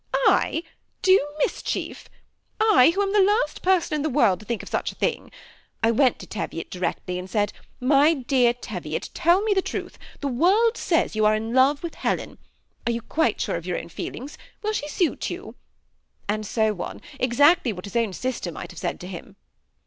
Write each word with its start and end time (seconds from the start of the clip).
I 0.25 0.63
do 1.03 1.19
mischief! 1.43 2.09
I! 2.59 2.91
who 2.95 3.03
am 3.03 3.13
the 3.13 3.21
last 3.21 3.61
per 3.61 3.79
son 3.79 3.97
in 3.97 4.01
the 4.01 4.09
world 4.09 4.39
to 4.39 4.47
think 4.47 4.63
of 4.63 4.69
such 4.69 4.91
a 4.91 4.95
thing. 4.95 5.29
I 5.83 5.91
went 5.91 6.17
to 6.17 6.25
Teviot 6.25 6.71
directly, 6.71 7.19
and 7.19 7.27
said^' 7.27 7.51
My 7.99 8.15
dear 8.15 8.51
Teviot, 8.51 9.11
tell 9.13 9.43
me 9.43 9.53
the 9.53 9.61
truth. 9.61 9.99
The 10.21 10.27
world 10.27 10.75
says 10.75 11.15
you 11.15 11.23
are 11.27 11.35
in 11.35 11.53
love 11.53 11.83
with 11.83 11.93
Helen. 11.93 12.39
Are 12.87 12.91
you 12.91 13.03
quite 13.03 13.39
sure 13.39 13.57
of 13.57 13.67
your 13.67 13.77
own 13.77 13.89
feelings? 13.89 14.39
Will 14.63 14.73
she 14.73 14.87
suit 14.87 15.29
you?' 15.29 15.53
and 16.27 16.47
so 16.47 16.81
on, 16.81 16.99
exactly 17.19 17.71
what 17.71 17.85
his 17.85 17.95
own 17.95 18.11
sister 18.11 18.51
might 18.51 18.71
have 18.71 18.79
said 18.79 18.99
to 19.01 19.07
him. 19.07 19.35